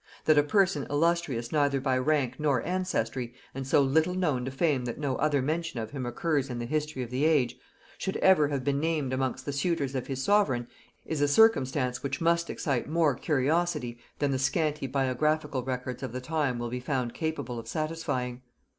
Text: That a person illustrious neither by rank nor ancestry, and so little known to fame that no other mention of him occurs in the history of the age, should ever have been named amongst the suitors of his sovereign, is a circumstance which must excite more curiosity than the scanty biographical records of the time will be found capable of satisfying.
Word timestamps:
That 0.25 0.39
a 0.39 0.41
person 0.41 0.87
illustrious 0.89 1.51
neither 1.51 1.79
by 1.79 1.95
rank 1.95 2.39
nor 2.39 2.65
ancestry, 2.65 3.35
and 3.53 3.67
so 3.67 3.83
little 3.83 4.15
known 4.15 4.45
to 4.45 4.49
fame 4.49 4.85
that 4.85 4.97
no 4.97 5.15
other 5.17 5.43
mention 5.43 5.79
of 5.79 5.91
him 5.91 6.07
occurs 6.07 6.49
in 6.49 6.57
the 6.57 6.65
history 6.65 7.03
of 7.03 7.11
the 7.11 7.23
age, 7.23 7.55
should 7.99 8.17
ever 8.17 8.47
have 8.47 8.63
been 8.63 8.79
named 8.79 9.13
amongst 9.13 9.45
the 9.45 9.53
suitors 9.53 9.93
of 9.93 10.07
his 10.07 10.23
sovereign, 10.23 10.65
is 11.05 11.21
a 11.21 11.27
circumstance 11.27 12.01
which 12.01 12.19
must 12.19 12.49
excite 12.49 12.89
more 12.89 13.13
curiosity 13.13 13.99
than 14.17 14.31
the 14.31 14.39
scanty 14.39 14.87
biographical 14.87 15.61
records 15.61 16.01
of 16.01 16.13
the 16.13 16.19
time 16.21 16.57
will 16.57 16.69
be 16.69 16.79
found 16.79 17.13
capable 17.13 17.59
of 17.59 17.67
satisfying. 17.67 18.41